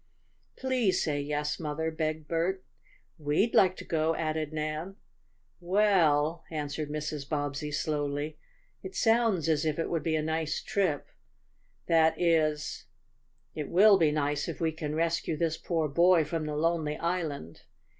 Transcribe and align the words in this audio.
"Please 0.57 1.03
say 1.03 1.21
yes, 1.21 1.59
Mother!" 1.59 1.91
begged 1.91 2.27
Bert. 2.27 2.65
"We'd 3.19 3.53
like 3.53 3.75
to 3.75 3.85
go!" 3.85 4.15
added 4.15 4.51
Nan. 4.51 4.95
"Well," 5.59 6.43
answered 6.49 6.89
Mrs. 6.89 7.29
Bobbsey 7.29 7.71
slowly, 7.71 8.39
"it 8.81 8.95
sounds 8.95 9.47
as 9.47 9.63
if 9.63 9.77
it 9.77 9.91
would 9.91 10.01
be 10.01 10.15
a 10.15 10.23
nice 10.23 10.59
trip. 10.63 11.07
That 11.85 12.19
is 12.19 12.85
it 13.53 13.69
will 13.69 13.99
be 13.99 14.11
nice 14.11 14.47
if 14.47 14.59
we 14.59 14.71
can 14.71 14.95
rescue 14.95 15.37
this 15.37 15.59
poor 15.59 15.87
boy 15.87 16.23
from 16.25 16.47
the 16.47 16.55
lonely 16.55 16.97
island. 16.97 17.61